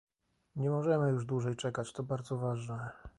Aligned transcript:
Nie 0.55 0.69
możemy 0.69 1.09
już 1.09 1.25
dłużej 1.25 1.55
czekać- 1.55 1.91
to 1.93 2.03
bardzo 2.03 2.37
ważne 2.37 2.89